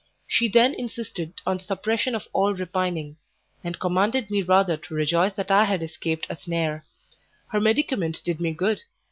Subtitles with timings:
[0.27, 3.17] She then insisted on the suppression of all repining,
[3.63, 6.83] and commanded me rather to rejoice that I had escaped a snare.
[7.49, 8.81] Her medicament did me good.